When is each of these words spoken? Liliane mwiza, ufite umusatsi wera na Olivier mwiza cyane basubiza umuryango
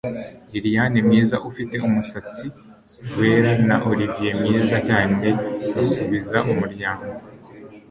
Liliane 0.51 0.99
mwiza, 1.07 1.37
ufite 1.49 1.75
umusatsi 1.87 2.45
wera 3.17 3.51
na 3.67 3.75
Olivier 3.89 4.35
mwiza 4.41 4.77
cyane 4.87 5.27
basubiza 5.75 6.37
umuryango 6.51 7.07